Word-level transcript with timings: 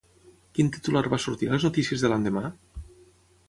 Quin 0.59 0.71
titular 0.77 1.03
va 1.15 1.21
sortir 1.25 1.49
a 1.49 1.53
les 1.57 1.67
notícies 1.69 2.07
de 2.07 2.13
l'endemà? 2.13 2.45